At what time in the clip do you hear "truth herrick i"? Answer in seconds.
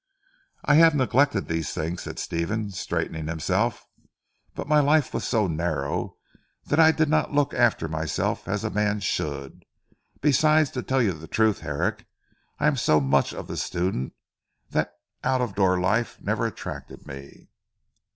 11.27-12.65